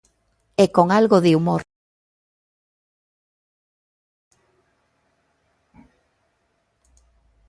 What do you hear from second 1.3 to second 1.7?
humor.